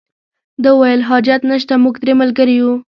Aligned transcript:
ده 0.63 0.69
وویل 0.73 1.01
حاجت 1.09 1.41
نشته 1.51 1.73
موږ 1.83 1.95
درې 2.03 2.13
ملګري 2.21 2.55
یو. 2.61 2.71